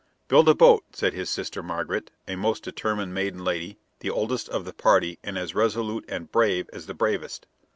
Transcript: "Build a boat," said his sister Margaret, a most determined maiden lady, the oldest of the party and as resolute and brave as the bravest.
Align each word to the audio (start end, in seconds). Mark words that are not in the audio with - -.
"Build 0.27 0.49
a 0.49 0.55
boat," 0.55 0.83
said 0.93 1.13
his 1.13 1.29
sister 1.29 1.61
Margaret, 1.61 2.09
a 2.27 2.35
most 2.35 2.63
determined 2.63 3.13
maiden 3.13 3.43
lady, 3.43 3.77
the 3.99 4.09
oldest 4.09 4.49
of 4.49 4.65
the 4.65 4.73
party 4.73 5.19
and 5.23 5.37
as 5.37 5.53
resolute 5.53 6.05
and 6.09 6.31
brave 6.31 6.67
as 6.73 6.87
the 6.87 6.95
bravest. 6.95 7.45